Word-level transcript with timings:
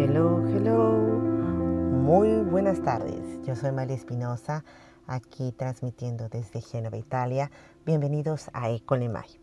Hello, 0.00 0.46
hello. 0.46 0.92
Muy 0.92 2.44
buenas 2.44 2.80
tardes. 2.84 3.44
Yo 3.44 3.56
soy 3.56 3.72
María 3.72 3.96
Espinosa, 3.96 4.64
aquí 5.08 5.50
transmitiendo 5.50 6.28
desde 6.28 6.60
Génova, 6.60 6.96
Italia. 6.96 7.50
Bienvenidos 7.84 8.48
a 8.52 8.70
Ecolemay. 8.70 9.40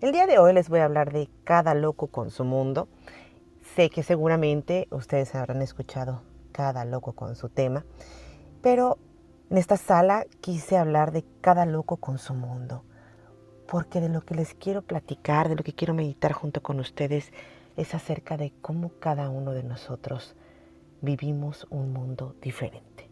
El 0.00 0.12
día 0.12 0.28
de 0.28 0.38
hoy 0.38 0.52
les 0.52 0.68
voy 0.68 0.78
a 0.78 0.84
hablar 0.84 1.12
de 1.12 1.28
cada 1.42 1.74
loco 1.74 2.06
con 2.06 2.30
su 2.30 2.44
mundo. 2.44 2.86
Sé 3.74 3.90
que 3.90 4.04
seguramente 4.04 4.86
ustedes 4.92 5.34
habrán 5.34 5.60
escuchado 5.60 6.22
cada 6.52 6.84
loco 6.84 7.14
con 7.14 7.34
su 7.34 7.48
tema, 7.48 7.84
pero 8.62 8.98
en 9.50 9.58
esta 9.58 9.76
sala 9.76 10.24
quise 10.40 10.76
hablar 10.78 11.10
de 11.10 11.24
cada 11.40 11.66
loco 11.66 11.96
con 11.96 12.18
su 12.18 12.32
mundo, 12.32 12.84
porque 13.66 14.00
de 14.00 14.08
lo 14.08 14.20
que 14.20 14.36
les 14.36 14.54
quiero 14.54 14.82
platicar, 14.82 15.48
de 15.48 15.56
lo 15.56 15.64
que 15.64 15.72
quiero 15.72 15.94
meditar 15.94 16.30
junto 16.30 16.62
con 16.62 16.78
ustedes, 16.78 17.32
es 17.76 17.94
acerca 17.94 18.36
de 18.36 18.52
cómo 18.62 18.90
cada 18.98 19.28
uno 19.28 19.52
de 19.52 19.62
nosotros 19.62 20.34
vivimos 21.00 21.66
un 21.70 21.92
mundo 21.92 22.34
diferente. 22.40 23.08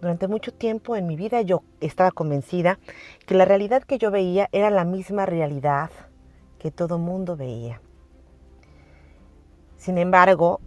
Durante 0.00 0.28
mucho 0.28 0.52
tiempo 0.52 0.96
en 0.96 1.06
mi 1.06 1.16
vida 1.16 1.40
yo 1.42 1.62
estaba 1.80 2.10
convencida 2.10 2.78
que 3.26 3.34
la 3.34 3.44
realidad 3.44 3.82
que 3.84 3.98
yo 3.98 4.10
veía 4.10 4.48
era 4.52 4.70
la 4.70 4.84
misma 4.84 5.24
realidad 5.24 5.90
que 6.58 6.70
todo 6.70 6.98
mundo 6.98 7.36
veía. 7.36 7.80
Sin 9.76 9.98
embargo, 9.98 10.60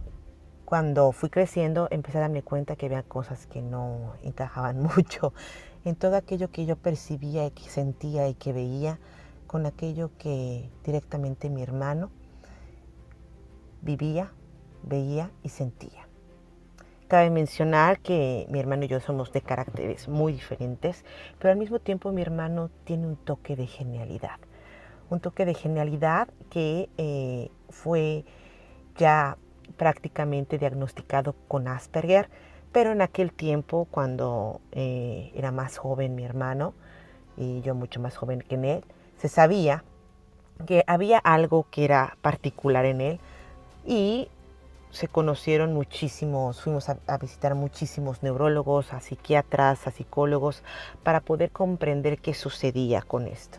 cuando 0.64 1.12
fui 1.12 1.30
creciendo 1.30 1.88
empecé 1.90 2.18
a 2.18 2.22
darme 2.22 2.42
cuenta 2.42 2.76
que 2.76 2.86
había 2.86 3.02
cosas 3.02 3.46
que 3.46 3.62
no 3.62 4.14
encajaban 4.22 4.82
mucho 4.96 5.32
en 5.84 5.96
todo 5.96 6.16
aquello 6.16 6.50
que 6.50 6.66
yo 6.66 6.76
percibía 6.76 7.46
y 7.46 7.50
que 7.50 7.68
sentía 7.68 8.28
y 8.28 8.34
que 8.34 8.52
veía 8.52 8.98
con 9.46 9.66
aquello 9.66 10.10
que 10.18 10.68
directamente 10.84 11.48
mi 11.48 11.62
hermano 11.62 12.10
vivía, 13.82 14.32
veía 14.82 15.30
y 15.42 15.48
sentía. 15.50 16.08
Cabe 17.08 17.30
mencionar 17.30 18.00
que 18.00 18.46
mi 18.50 18.60
hermano 18.60 18.84
y 18.84 18.88
yo 18.88 19.00
somos 19.00 19.32
de 19.32 19.40
caracteres 19.40 20.08
muy 20.08 20.32
diferentes, 20.32 21.04
pero 21.38 21.52
al 21.52 21.58
mismo 21.58 21.78
tiempo 21.78 22.12
mi 22.12 22.20
hermano 22.20 22.70
tiene 22.84 23.06
un 23.06 23.16
toque 23.16 23.56
de 23.56 23.66
genialidad. 23.66 24.38
Un 25.08 25.20
toque 25.20 25.46
de 25.46 25.54
genialidad 25.54 26.28
que 26.50 26.90
eh, 26.98 27.50
fue 27.70 28.26
ya 28.96 29.38
prácticamente 29.78 30.58
diagnosticado 30.58 31.34
con 31.48 31.66
Asperger, 31.66 32.28
pero 32.72 32.92
en 32.92 33.00
aquel 33.00 33.32
tiempo, 33.32 33.88
cuando 33.90 34.60
eh, 34.72 35.32
era 35.34 35.50
más 35.50 35.78
joven 35.78 36.14
mi 36.14 36.24
hermano 36.24 36.74
y 37.38 37.62
yo 37.62 37.74
mucho 37.74 38.00
más 38.00 38.16
joven 38.16 38.42
que 38.42 38.56
él, 38.56 38.84
se 39.16 39.28
sabía 39.28 39.82
que 40.66 40.84
había 40.86 41.18
algo 41.18 41.66
que 41.70 41.84
era 41.84 42.18
particular 42.20 42.84
en 42.84 43.00
él, 43.00 43.20
y 43.88 44.28
se 44.90 45.08
conocieron 45.08 45.72
muchísimos, 45.72 46.60
fuimos 46.60 46.90
a, 46.90 47.18
visitar 47.18 47.54
muchísimos 47.54 48.22
neurólogos, 48.22 48.92
a 48.92 49.00
psiquiatras, 49.00 49.86
a 49.86 49.90
psicólogos, 49.90 50.62
para 51.02 51.20
poder 51.20 51.50
comprender 51.50 52.18
qué 52.18 52.34
sucedía 52.34 53.00
con 53.00 53.26
esto. 53.26 53.58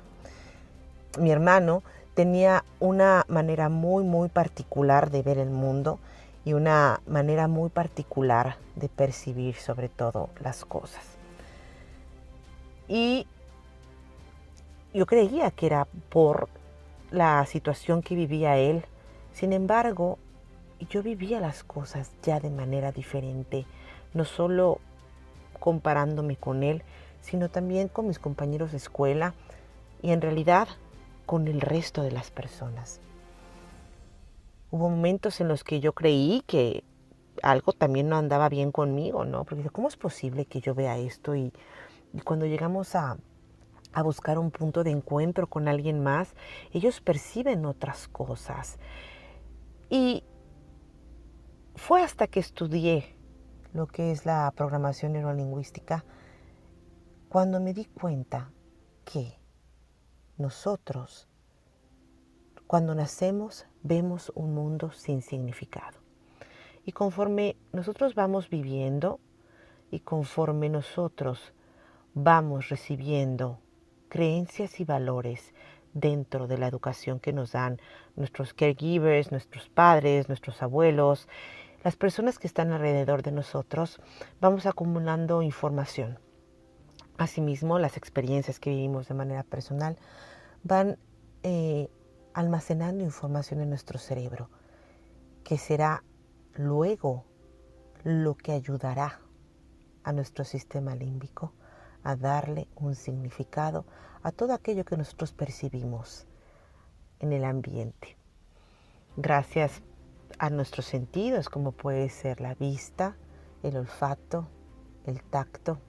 Mi 1.20 1.32
hermano 1.32 1.82
tenía 2.14 2.64
una 2.80 3.26
manera 3.28 3.70
muy, 3.70 4.04
muy 4.04 4.30
particular 4.30 5.10
de 5.10 5.24
ver 5.24 5.40
el 5.40 5.50
mundo 5.50 5.98
y 6.46 6.54
una 6.54 7.02
manera 7.08 7.48
muy 7.48 7.70
particular 7.70 8.58
de 8.76 8.88
percibir 8.88 9.56
sobre 9.56 9.90
todo 9.90 10.30
las 10.42 10.64
cosas. 10.64 11.04
Y 12.88 13.26
yo 14.94 15.08
creía 15.08 15.50
que 15.50 15.66
era 15.66 15.88
por 16.10 16.50
la 17.10 17.44
situación 17.48 18.04
que 18.04 18.14
vivía 18.14 18.58
él, 18.58 18.86
sin 19.34 19.54
embargo, 19.54 20.18
yo 20.90 21.04
vivía 21.04 21.40
las 21.40 21.64
cosas 21.64 22.12
ya 22.24 22.40
de 22.40 22.50
manera 22.50 22.92
diferente, 22.92 23.66
no 24.14 24.26
solo 24.26 24.80
comparándome 25.60 26.36
con 26.36 26.64
él, 26.64 26.84
sino 27.22 27.50
también 27.50 27.88
con 27.90 28.08
mis 28.08 28.20
compañeros 28.20 28.72
de 28.72 28.78
escuela 28.78 29.34
y 30.02 30.12
en 30.12 30.22
realidad 30.22 30.68
con 31.26 31.48
el 31.48 31.62
resto 31.62 32.02
de 32.02 32.12
las 32.12 32.32
personas. 32.32 33.02
Hubo 34.72 34.90
momentos 34.90 35.42
en 35.42 35.48
los 35.48 35.64
que 35.64 35.80
yo 35.80 35.94
creí 35.94 36.44
que 36.48 36.84
algo 37.42 37.74
también 37.74 38.10
no 38.10 38.18
andaba 38.18 38.50
bien 38.50 38.72
conmigo, 38.72 39.26
¿no? 39.26 39.44
Porque 39.44 39.70
¿cómo 39.70 39.88
es 39.88 39.98
posible 39.98 40.46
que 40.46 40.62
yo 40.62 40.76
vea 40.76 40.98
esto? 40.98 41.36
Y, 41.36 41.54
cuando 42.24 42.48
llegamos 42.48 42.96
a, 42.96 43.18
a 43.94 44.02
buscar 44.02 44.40
un 44.40 44.50
punto 44.50 44.84
de 44.84 44.90
encuentro 44.92 45.48
con 45.48 45.68
alguien 45.68 46.02
más, 46.02 46.34
ellos 46.74 47.02
perciben 47.02 47.66
otras 47.66 48.08
cosas. 48.08 48.80
Y 49.90 50.24
fue 51.76 52.04
hasta 52.04 52.28
que 52.28 52.40
estudié 52.40 53.16
lo 53.74 53.88
que 53.88 54.12
es 54.12 54.26
la 54.26 54.52
programación 54.56 55.14
neurolingüística 55.14 56.06
cuando 57.30 57.60
me 57.60 57.74
di 57.74 57.86
cuenta 57.86 58.52
que 59.06 59.40
nosotros, 60.38 61.28
cuando 62.68 62.94
nacemos, 62.96 63.66
vemos 63.84 64.32
un 64.36 64.54
mundo 64.54 64.92
sin 64.92 65.22
significado. 65.22 66.00
Y 66.86 66.92
conforme 66.92 67.58
nosotros 67.72 68.16
vamos 68.16 68.50
viviendo 68.50 69.20
y 69.92 70.02
conforme 70.02 70.70
nosotros 70.70 71.54
vamos 72.14 72.70
recibiendo 72.70 73.60
creencias 74.10 74.80
y 74.80 74.86
valores 74.86 75.54
dentro 75.94 76.48
de 76.48 76.58
la 76.58 76.68
educación 76.68 77.20
que 77.20 77.34
nos 77.34 77.52
dan 77.52 77.80
nuestros 78.16 78.54
caregivers, 78.54 79.32
nuestros 79.32 79.70
padres, 79.70 80.28
nuestros 80.28 80.62
abuelos, 80.62 81.28
las 81.84 81.96
personas 81.96 82.40
que 82.40 82.48
están 82.48 82.72
alrededor 82.72 83.24
de 83.24 83.32
nosotros, 83.32 84.02
vamos 84.42 84.66
acumulando 84.66 85.42
información. 85.42 86.20
Asimismo, 87.18 87.80
las 87.80 87.98
experiencias 87.98 88.60
que 88.60 88.70
vivimos 88.70 89.08
de 89.08 89.14
manera 89.14 89.44
personal 89.44 89.98
van 90.64 90.98
eh, 91.44 91.90
almacenando 92.34 93.04
información 93.04 93.62
en 93.62 93.70
nuestro 93.70 93.98
cerebro, 93.98 94.50
que 95.44 95.58
será 95.58 96.04
luego 96.54 97.26
lo 98.04 98.36
que 98.36 98.52
ayudará 98.52 99.20
a 100.04 100.12
nuestro 100.12 100.46
sistema 100.46 100.96
límbico 100.96 101.54
a 102.04 102.16
darle 102.16 102.68
un 102.76 102.96
significado 102.96 103.86
a 104.24 104.32
todo 104.32 104.54
aquello 104.54 104.86
que 104.86 104.98
nosotros 104.98 105.34
percibimos 105.34 106.28
en 107.20 107.34
el 107.34 107.44
ambiente. 107.44 108.18
Gracias 109.18 109.82
a 110.38 110.50
nuestros 110.50 110.86
sentidos, 110.86 111.50
como 111.50 111.72
puede 111.72 112.10
ser 112.10 112.42
la 112.42 112.56
vista, 112.56 113.16
el 113.64 113.78
olfato, 113.78 114.48
el 115.06 115.24
tacto. 115.24 115.80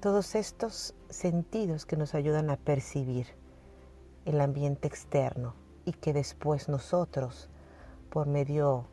Todos 0.00 0.34
estos 0.34 0.94
sentidos 1.08 1.86
que 1.86 1.96
nos 1.96 2.14
ayudan 2.14 2.50
a 2.50 2.56
percibir 2.56 3.26
el 4.24 4.40
ambiente 4.40 4.88
externo 4.88 5.54
y 5.84 5.92
que 5.92 6.12
después 6.12 6.68
nosotros, 6.68 7.50
por 8.10 8.26
medio 8.26 8.86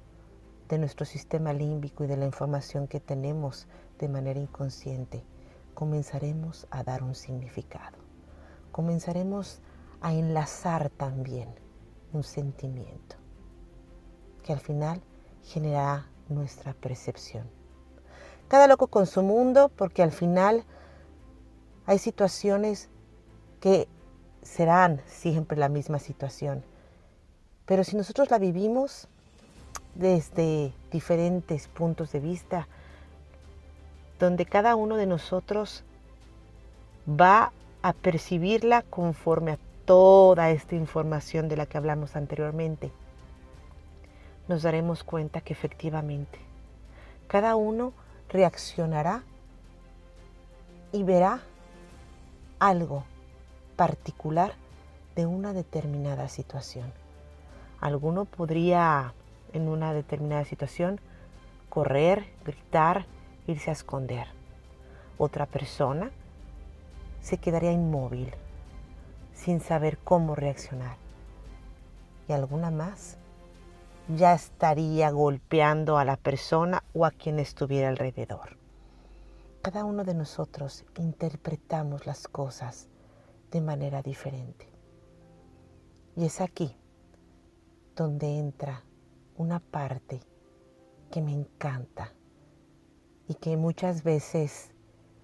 de 0.70 0.78
nuestro 0.78 1.06
sistema 1.06 1.52
límbico 1.54 2.04
y 2.04 2.08
de 2.08 2.18
la 2.18 2.26
información 2.26 2.88
que 2.88 3.00
tenemos 3.00 3.68
de 4.02 4.10
manera 4.10 4.40
inconsciente, 4.40 5.24
comenzaremos 5.74 6.68
a 6.72 6.84
dar 6.84 7.04
un 7.04 7.16
significado. 7.16 7.98
Comenzaremos 8.72 9.62
a 10.02 10.14
enlazar 10.14 10.90
también 10.90 11.48
un 12.12 12.24
sentimiento 12.24 13.16
que 14.44 14.52
al 14.52 14.60
final 14.60 15.02
generará 15.44 16.08
nuestra 16.30 16.74
percepción. 16.74 17.50
Cada 18.48 18.68
loco 18.68 18.88
con 18.88 19.06
su 19.06 19.22
mundo 19.22 19.70
porque 19.70 20.04
al 20.04 20.12
final 20.12 20.66
hay 21.86 22.00
situaciones 22.00 22.90
que 23.60 23.88
serán 24.42 25.02
siempre 25.06 25.58
la 25.58 25.70
misma 25.70 26.00
situación. 26.00 26.64
Pero 27.66 27.84
si 27.84 27.96
nosotros 27.96 28.32
la 28.32 28.40
vivimos 28.40 29.08
desde 29.96 30.74
diferentes 30.92 31.68
puntos 31.68 32.12
de 32.12 32.20
vista, 32.20 32.68
donde 34.22 34.46
cada 34.46 34.76
uno 34.76 34.98
de 34.98 35.08
nosotros 35.08 35.84
va 37.10 37.52
a 37.82 37.92
percibirla 37.92 38.84
conforme 38.84 39.54
a 39.54 39.58
toda 39.86 40.52
esta 40.52 40.76
información 40.76 41.50
de 41.50 41.58
la 41.58 41.66
que 41.66 41.80
hablamos 41.80 42.16
anteriormente, 42.16 42.92
nos 44.48 44.62
daremos 44.62 45.04
cuenta 45.04 45.42
que 45.42 45.54
efectivamente 45.54 46.38
cada 47.28 47.56
uno 47.56 47.94
reaccionará 48.30 49.24
y 50.92 51.02
verá 51.02 51.42
algo 52.60 53.06
particular 53.76 54.54
de 55.16 55.26
una 55.26 55.52
determinada 55.52 56.28
situación. 56.28 56.94
Alguno 57.80 58.26
podría 58.26 59.16
en 59.52 59.68
una 59.68 59.96
determinada 59.96 60.46
situación 60.46 61.02
correr, 61.70 62.28
gritar, 62.46 63.08
irse 63.52 63.70
a 63.70 63.74
esconder. 63.74 64.28
Otra 65.18 65.46
persona 65.46 66.12
se 67.22 67.38
quedaría 67.38 67.72
inmóvil, 67.72 68.34
sin 69.34 69.62
saber 69.62 69.98
cómo 70.00 70.36
reaccionar. 70.36 70.98
Y 72.28 72.34
alguna 72.34 72.72
más 72.72 73.18
ya 74.08 74.34
estaría 74.34 75.12
golpeando 75.12 75.98
a 75.98 76.06
la 76.06 76.18
persona 76.18 76.84
o 76.94 77.06
a 77.06 77.12
quien 77.12 77.40
estuviera 77.40 77.90
alrededor. 77.90 78.58
Cada 79.62 79.86
uno 79.86 80.04
de 80.04 80.16
nosotros 80.16 80.86
interpretamos 80.98 82.08
las 82.08 82.28
cosas 82.28 82.88
de 83.52 83.62
manera 83.62 84.02
diferente. 84.02 84.68
Y 86.16 86.26
es 86.26 86.42
aquí 86.42 86.76
donde 87.96 88.40
entra 88.40 88.84
una 89.38 89.60
parte 89.60 90.22
que 91.12 91.22
me 91.22 91.32
encanta 91.32 92.14
y 93.28 93.36
que 93.36 93.58
muchas 93.58 94.04
veces 94.04 94.72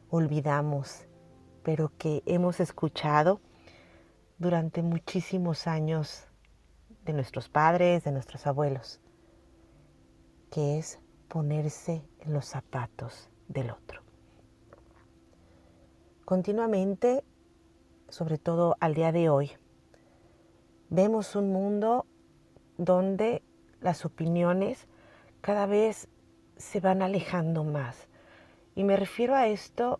olvidamos, 0.09 1.07
pero 1.63 1.91
que 1.97 2.23
hemos 2.25 2.59
escuchado 2.59 3.41
durante 4.37 4.81
muchísimos 4.83 5.67
años 5.67 6.27
de 7.03 7.13
nuestros 7.13 7.49
padres, 7.49 8.03
de 8.03 8.11
nuestros 8.11 8.47
abuelos, 8.47 9.01
que 10.51 10.77
es 10.77 10.99
ponerse 11.27 12.07
en 12.19 12.33
los 12.33 12.45
zapatos 12.45 13.29
del 13.47 13.71
otro. 13.71 14.01
Continuamente, 16.25 17.23
sobre 18.09 18.37
todo 18.37 18.75
al 18.79 18.93
día 18.93 19.11
de 19.11 19.29
hoy, 19.29 19.51
vemos 20.89 21.35
un 21.35 21.51
mundo 21.51 22.05
donde 22.77 23.43
las 23.81 24.05
opiniones 24.05 24.87
cada 25.41 25.65
vez 25.65 26.09
se 26.57 26.79
van 26.79 27.01
alejando 27.01 27.63
más. 27.63 28.07
Y 28.75 28.83
me 28.83 28.95
refiero 28.95 29.35
a 29.35 29.47
esto 29.47 29.99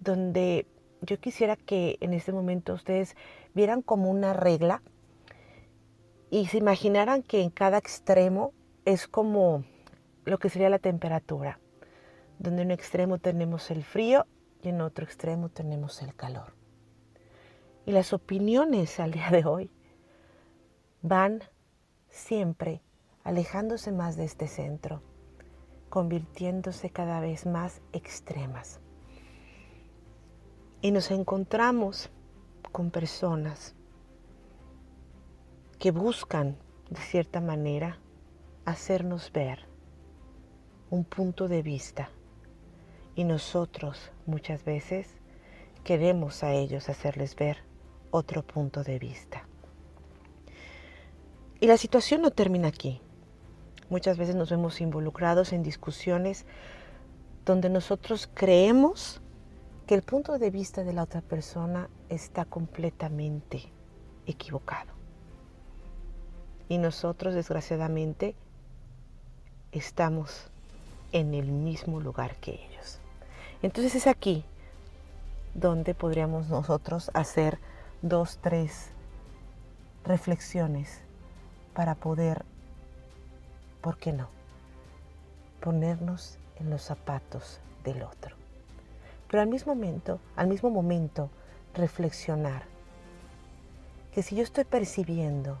donde 0.00 0.66
yo 1.00 1.18
quisiera 1.18 1.56
que 1.56 1.98
en 2.00 2.12
este 2.12 2.32
momento 2.32 2.74
ustedes 2.74 3.16
vieran 3.54 3.82
como 3.82 4.10
una 4.10 4.32
regla 4.32 4.82
y 6.30 6.46
se 6.46 6.58
imaginaran 6.58 7.22
que 7.22 7.42
en 7.42 7.50
cada 7.50 7.78
extremo 7.78 8.52
es 8.84 9.06
como 9.06 9.64
lo 10.24 10.38
que 10.38 10.48
sería 10.48 10.70
la 10.70 10.78
temperatura, 10.78 11.58
donde 12.38 12.62
en 12.62 12.68
un 12.68 12.72
extremo 12.72 13.18
tenemos 13.18 13.70
el 13.70 13.84
frío 13.84 14.26
y 14.62 14.68
en 14.68 14.80
otro 14.80 15.04
extremo 15.04 15.48
tenemos 15.48 16.02
el 16.02 16.14
calor. 16.14 16.54
Y 17.84 17.92
las 17.92 18.12
opiniones 18.12 19.00
al 19.00 19.10
día 19.10 19.30
de 19.30 19.44
hoy 19.44 19.70
van 21.02 21.42
siempre 22.08 22.80
alejándose 23.24 23.92
más 23.92 24.16
de 24.16 24.24
este 24.24 24.46
centro, 24.46 25.02
convirtiéndose 25.92 26.88
cada 26.88 27.20
vez 27.20 27.44
más 27.44 27.82
extremas. 27.92 28.80
Y 30.80 30.90
nos 30.90 31.10
encontramos 31.10 32.08
con 32.72 32.90
personas 32.90 33.74
que 35.78 35.90
buscan, 35.90 36.56
de 36.88 36.98
cierta 36.98 37.42
manera, 37.42 37.98
hacernos 38.64 39.30
ver 39.32 39.66
un 40.88 41.04
punto 41.04 41.46
de 41.46 41.60
vista. 41.60 42.08
Y 43.14 43.24
nosotros 43.24 44.12
muchas 44.24 44.64
veces 44.64 45.10
queremos 45.84 46.42
a 46.42 46.54
ellos 46.54 46.88
hacerles 46.88 47.36
ver 47.36 47.58
otro 48.10 48.42
punto 48.46 48.82
de 48.82 48.98
vista. 48.98 49.46
Y 51.60 51.66
la 51.66 51.76
situación 51.76 52.22
no 52.22 52.30
termina 52.30 52.68
aquí. 52.68 53.02
Muchas 53.92 54.16
veces 54.16 54.34
nos 54.34 54.48
vemos 54.48 54.80
involucrados 54.80 55.52
en 55.52 55.62
discusiones 55.62 56.46
donde 57.44 57.68
nosotros 57.68 58.26
creemos 58.32 59.20
que 59.86 59.94
el 59.94 60.00
punto 60.00 60.38
de 60.38 60.50
vista 60.50 60.82
de 60.82 60.94
la 60.94 61.02
otra 61.02 61.20
persona 61.20 61.90
está 62.08 62.46
completamente 62.46 63.70
equivocado. 64.26 64.90
Y 66.70 66.78
nosotros, 66.78 67.34
desgraciadamente, 67.34 68.34
estamos 69.72 70.50
en 71.12 71.34
el 71.34 71.52
mismo 71.52 72.00
lugar 72.00 72.36
que 72.36 72.52
ellos. 72.52 72.98
Entonces 73.60 73.94
es 73.94 74.06
aquí 74.06 74.42
donde 75.52 75.94
podríamos 75.94 76.48
nosotros 76.48 77.10
hacer 77.12 77.58
dos, 78.00 78.38
tres 78.40 78.88
reflexiones 80.06 81.02
para 81.74 81.94
poder, 81.94 82.46
¿por 83.82 83.98
qué 83.98 84.12
no? 84.12 84.28
Ponernos 85.60 86.38
en 86.56 86.70
los 86.70 86.80
zapatos 86.80 87.60
del 87.84 88.02
otro 88.02 88.42
pero 89.32 89.40
al 89.40 89.48
mismo 89.48 89.74
momento, 89.74 90.20
al 90.36 90.46
mismo 90.46 90.68
momento, 90.68 91.30
reflexionar 91.72 92.64
que 94.12 94.22
si 94.22 94.36
yo 94.36 94.42
estoy 94.42 94.64
percibiendo 94.64 95.56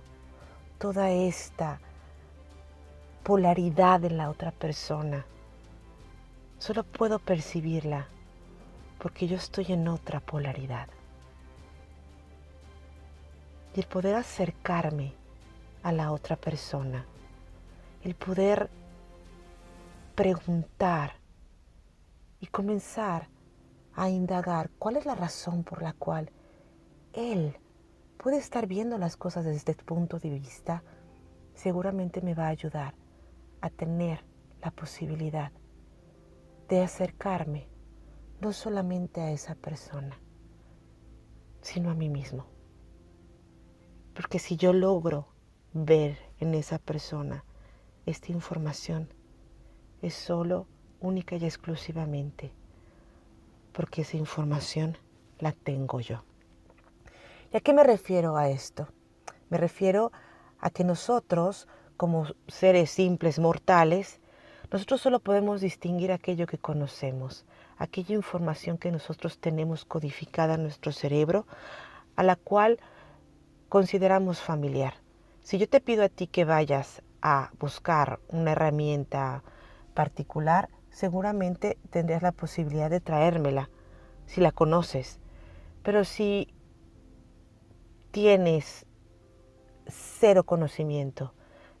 toda 0.78 1.10
esta 1.10 1.80
polaridad 3.22 4.04
en 4.04 4.18
la 4.18 4.28
otra 4.28 4.50
persona, 4.50 5.24
solo 6.58 6.84
puedo 6.84 7.18
percibirla 7.18 8.08
porque 8.98 9.26
yo 9.26 9.38
estoy 9.38 9.64
en 9.70 9.88
otra 9.88 10.20
polaridad. 10.20 10.88
Y 13.74 13.80
el 13.80 13.86
poder 13.86 14.16
acercarme 14.16 15.14
a 15.82 15.92
la 15.92 16.12
otra 16.12 16.36
persona, 16.36 17.06
el 18.02 18.14
poder 18.14 18.70
preguntar 20.14 21.12
y 22.40 22.46
comenzar 22.46 23.28
a 23.94 24.08
indagar 24.08 24.70
cuál 24.78 24.96
es 24.96 25.06
la 25.06 25.14
razón 25.14 25.64
por 25.64 25.82
la 25.82 25.92
cual 25.92 26.30
él 27.12 27.56
puede 28.16 28.38
estar 28.38 28.66
viendo 28.66 28.98
las 28.98 29.16
cosas 29.16 29.44
desde 29.44 29.58
este 29.58 29.74
punto 29.74 30.18
de 30.18 30.30
vista, 30.30 30.82
seguramente 31.54 32.22
me 32.22 32.34
va 32.34 32.46
a 32.46 32.50
ayudar 32.50 32.94
a 33.60 33.70
tener 33.70 34.24
la 34.60 34.70
posibilidad 34.70 35.52
de 36.68 36.82
acercarme 36.82 37.68
no 38.40 38.52
solamente 38.52 39.20
a 39.20 39.30
esa 39.30 39.54
persona, 39.54 40.18
sino 41.60 41.90
a 41.90 41.94
mí 41.94 42.08
mismo. 42.08 42.46
Porque 44.14 44.38
si 44.38 44.56
yo 44.56 44.72
logro 44.72 45.28
ver 45.72 46.18
en 46.38 46.54
esa 46.54 46.78
persona 46.78 47.44
esta 48.06 48.32
información, 48.32 49.08
es 50.00 50.14
solo, 50.14 50.66
única 51.00 51.36
y 51.36 51.44
exclusivamente 51.44 52.52
porque 53.72 54.02
esa 54.02 54.16
información 54.16 54.96
la 55.38 55.52
tengo 55.52 56.00
yo. 56.00 56.22
¿Y 57.52 57.56
a 57.56 57.60
qué 57.60 57.72
me 57.72 57.84
refiero 57.84 58.36
a 58.36 58.48
esto? 58.48 58.88
Me 59.50 59.58
refiero 59.58 60.12
a 60.60 60.70
que 60.70 60.84
nosotros, 60.84 61.66
como 61.96 62.26
seres 62.46 62.90
simples, 62.90 63.38
mortales, 63.38 64.20
nosotros 64.70 65.00
solo 65.00 65.20
podemos 65.20 65.60
distinguir 65.60 66.12
aquello 66.12 66.46
que 66.46 66.58
conocemos, 66.58 67.44
aquella 67.76 68.14
información 68.14 68.78
que 68.78 68.90
nosotros 68.90 69.38
tenemos 69.38 69.84
codificada 69.84 70.54
en 70.54 70.62
nuestro 70.62 70.92
cerebro, 70.92 71.46
a 72.16 72.22
la 72.22 72.36
cual 72.36 72.78
consideramos 73.68 74.40
familiar. 74.40 74.94
Si 75.42 75.58
yo 75.58 75.68
te 75.68 75.80
pido 75.80 76.04
a 76.04 76.08
ti 76.08 76.26
que 76.26 76.44
vayas 76.44 77.02
a 77.22 77.52
buscar 77.58 78.18
una 78.28 78.52
herramienta 78.52 79.42
particular, 79.94 80.68
seguramente 80.90 81.78
tendrías 81.90 82.22
la 82.22 82.32
posibilidad 82.32 82.90
de 82.90 83.00
traérmela 83.00 83.70
si 84.26 84.40
la 84.40 84.52
conoces. 84.52 85.20
Pero 85.82 86.04
si 86.04 86.52
tienes 88.10 88.86
cero 89.86 90.44
conocimiento 90.44 91.32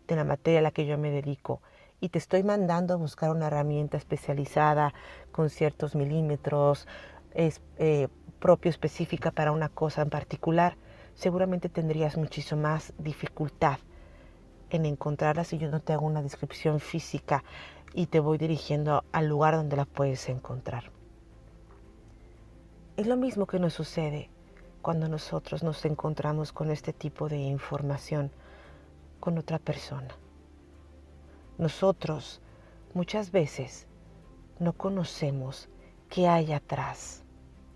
de 0.06 0.16
la 0.16 0.24
materia 0.24 0.60
a 0.60 0.62
la 0.62 0.70
que 0.70 0.86
yo 0.86 0.98
me 0.98 1.10
dedico 1.10 1.60
y 2.00 2.08
te 2.08 2.18
estoy 2.18 2.42
mandando 2.42 2.94
a 2.94 2.96
buscar 2.96 3.30
una 3.30 3.46
herramienta 3.46 3.96
especializada 3.96 4.94
con 5.30 5.50
ciertos 5.50 5.94
milímetros, 5.94 6.88
es, 7.34 7.60
eh, 7.78 8.08
propio 8.40 8.70
específica 8.70 9.30
para 9.30 9.52
una 9.52 9.68
cosa 9.68 10.02
en 10.02 10.10
particular, 10.10 10.76
seguramente 11.14 11.68
tendrías 11.68 12.16
muchísimo 12.16 12.62
más 12.62 12.92
dificultad 12.98 13.78
en 14.72 14.86
encontrarla 14.86 15.44
si 15.44 15.58
yo 15.58 15.70
no 15.70 15.80
te 15.80 15.92
hago 15.92 16.06
una 16.06 16.22
descripción 16.22 16.80
física 16.80 17.44
y 17.94 18.06
te 18.06 18.20
voy 18.20 18.38
dirigiendo 18.38 19.04
al 19.12 19.28
lugar 19.28 19.54
donde 19.54 19.76
la 19.76 19.84
puedes 19.84 20.28
encontrar. 20.28 20.90
Es 22.96 23.06
lo 23.06 23.16
mismo 23.16 23.46
que 23.46 23.58
nos 23.58 23.74
sucede 23.74 24.30
cuando 24.80 25.08
nosotros 25.08 25.62
nos 25.62 25.84
encontramos 25.84 26.52
con 26.52 26.70
este 26.70 26.92
tipo 26.92 27.28
de 27.28 27.36
información 27.36 28.32
con 29.20 29.38
otra 29.38 29.58
persona. 29.58 30.16
Nosotros 31.58 32.40
muchas 32.94 33.30
veces 33.30 33.86
no 34.58 34.72
conocemos 34.72 35.68
qué 36.08 36.28
hay 36.28 36.52
atrás 36.52 37.24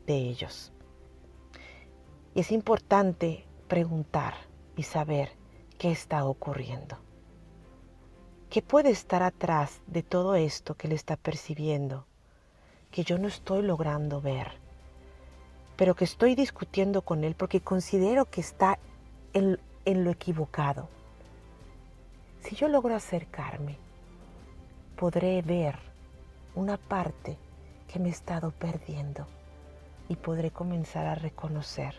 de 0.07 0.17
ellos. 0.17 0.73
Y 2.35 2.41
es 2.41 2.53
importante 2.53 3.47
preguntar 3.69 4.35
y 4.77 4.83
saber 4.83 5.31
qué 5.77 5.91
está 5.93 6.25
ocurriendo. 6.25 6.97
¿Qué 8.51 8.63
puede 8.63 8.91
estar 8.91 9.23
atrás 9.23 9.81
de 9.87 10.03
todo 10.03 10.35
esto 10.35 10.75
que 10.75 10.89
le 10.89 10.95
está 10.95 11.17
percibiendo 11.17 12.07
que 12.91 13.05
yo 13.05 13.19
no 13.19 13.29
estoy 13.29 13.63
logrando 13.63 14.21
ver? 14.21 14.53
Pero 15.77 15.95
que 15.95 16.05
estoy 16.05 16.35
discutiendo 16.35 17.03
con 17.03 17.25
él 17.25 17.35
porque 17.35 17.61
considero 17.61 18.25
que 18.25 18.41
está 18.41 18.79
en, 19.35 19.61
en 19.85 20.05
lo 20.05 20.11
equivocado. 20.11 20.89
Si 22.43 22.57
yo 22.57 22.69
logro 22.69 22.95
acercarme, 22.95 23.77
podré 24.97 25.43
ver 25.43 25.77
una 26.55 26.79
parte 26.79 27.37
que 27.93 27.99
me 27.99 28.09
he 28.09 28.13
estado 28.13 28.53
perdiendo 28.53 29.27
y 30.09 30.17
podré 30.17 30.51
comenzar 30.51 31.07
a 31.07 31.17
reconocer 31.17 31.95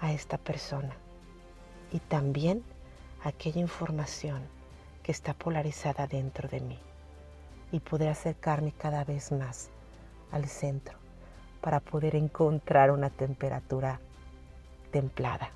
a 0.00 0.12
esta 0.12 0.36
persona 0.36 0.94
y 1.92 1.98
también 2.00 2.64
aquella 3.22 3.60
información 3.60 4.42
que 5.02 5.12
está 5.12 5.34
polarizada 5.34 6.06
dentro 6.06 6.48
de 6.48 6.60
mí 6.60 6.78
y 7.70 7.80
podré 7.80 8.08
acercarme 8.08 8.72
cada 8.72 9.04
vez 9.04 9.32
más 9.32 9.70
al 10.30 10.46
centro 10.46 10.98
para 11.60 11.80
poder 11.80 12.16
encontrar 12.16 12.90
una 12.90 13.10
temperatura 13.10 14.00
templada. 14.90 15.50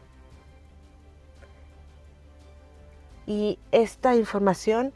Y 3.26 3.58
esta 3.72 4.14
información 4.14 4.92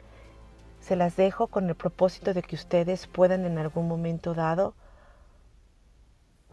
se 0.79 0.95
las 0.95 1.15
dejo 1.15 1.47
con 1.47 1.67
el 1.69 1.75
propósito 1.75 2.33
de 2.33 2.41
que 2.41 2.55
ustedes 2.55 3.07
puedan 3.07 3.45
en 3.45 3.57
algún 3.57 3.87
momento 3.87 4.33
dado 4.33 4.73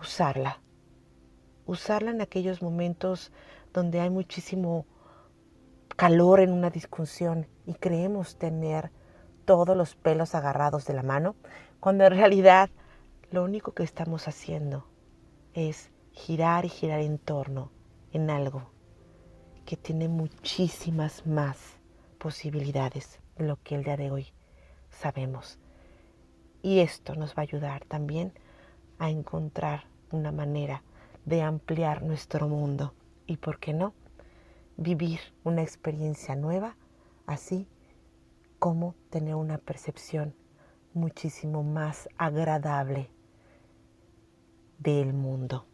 usarla. 0.01 0.61
Usarla 1.67 2.11
en 2.11 2.21
aquellos 2.21 2.63
momentos 2.63 3.31
donde 3.73 4.01
hay 4.01 4.11
muchísimo 4.11 4.87
calor 5.97 6.41
en 6.41 6.53
una 6.53 6.71
discusión 6.71 7.47
y 7.67 7.75
creemos 7.75 8.37
tener 8.39 8.91
todos 9.45 9.77
los 9.77 9.95
pelos 9.95 10.35
agarrados 10.35 10.85
de 10.87 10.95
la 10.95 11.03
mano, 11.03 11.35
cuando 11.81 12.05
en 12.05 12.13
realidad 12.13 12.71
lo 13.31 13.45
único 13.45 13.73
que 13.73 13.83
estamos 13.83 14.29
haciendo 14.29 14.87
es 15.55 15.91
girar 16.13 16.65
y 16.65 16.69
girar 16.69 17.01
en 17.01 17.19
torno 17.19 17.71
en 18.13 18.31
algo 18.31 18.71
que 19.65 19.77
tiene 19.77 20.09
muchísimas 20.09 21.27
más 21.27 21.59
posibilidades 22.19 23.21
de 23.37 23.47
lo 23.47 23.57
que 23.63 23.75
el 23.75 23.85
día 23.85 23.97
de 23.97 24.11
hoy 24.11 24.33
sabemos. 24.91 25.59
Y 26.63 26.81
esto 26.81 27.15
nos 27.15 27.31
va 27.31 27.39
a 27.39 27.43
ayudar 27.43 27.85
también 27.85 28.33
a 28.99 29.11
encontrar 29.11 29.85
una 30.11 30.33
manera 30.33 30.83
de 31.25 31.43
ampliar 31.43 32.03
nuestro 32.03 32.49
mundo 32.49 32.95
y, 33.29 33.37
¿por 33.37 33.61
qué 33.61 33.73
no?, 33.73 33.95
vivir 34.77 35.21
una 35.45 35.63
experiencia 35.63 36.35
nueva, 36.35 36.77
así 37.27 37.69
como 38.59 38.97
tener 39.11 39.37
una 39.37 39.59
percepción 39.59 40.35
muchísimo 40.95 41.63
más 41.63 42.09
agradable 42.17 43.11
del 44.79 45.13
mundo 45.13 45.67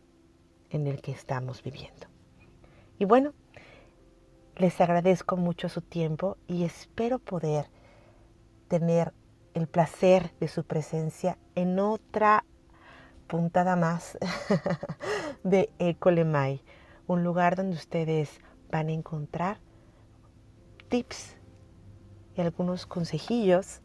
en 0.71 0.87
el 0.87 1.01
que 1.01 1.13
estamos 1.13 1.63
viviendo. 1.63 2.07
Y 2.99 3.05
bueno, 3.05 3.33
les 4.57 4.81
agradezco 4.81 5.37
mucho 5.37 5.69
su 5.69 5.81
tiempo 5.81 6.37
y 6.47 6.65
espero 6.65 7.19
poder 7.19 7.71
tener 8.69 9.13
el 9.55 9.67
placer 9.67 10.33
de 10.41 10.49
su 10.49 10.65
presencia 10.65 11.39
en 11.55 11.79
otra 11.79 12.45
puntada 13.27 13.77
más 13.77 14.19
de 15.45 15.71
Ecolemay, 15.79 16.63
un 17.07 17.25
lugar 17.25 17.57
donde 17.57 17.77
ustedes 17.77 18.41
van 18.71 18.89
a 18.89 18.93
encontrar 18.93 19.61
tips 20.89 21.37
y 22.37 22.41
algunos 22.41 22.87
consejillos 22.87 23.81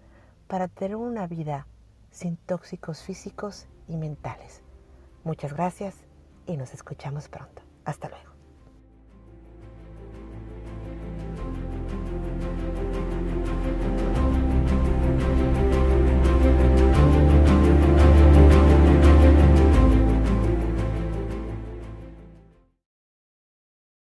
para 0.48 0.68
tener 0.68 0.96
una 0.96 1.28
vida 1.28 1.68
sin 2.12 2.38
tóxicos 2.38 3.02
físicos 3.04 3.68
y 3.88 3.98
mentales. 3.98 4.64
Muchas 5.24 5.54
gracias 5.54 5.96
y 6.48 6.58
nos 6.58 6.74
escuchamos 6.74 7.28
pronto. 7.30 7.62
Hasta 7.86 8.10
luego. 8.10 8.29